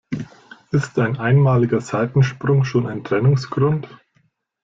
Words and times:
Ist 0.71 0.97
ein 0.97 1.17
einmaliger 1.19 1.79
Seitensprung 1.79 2.63
schon 2.63 2.87
ein 2.87 3.03
Trennungsgrund? 3.03 3.87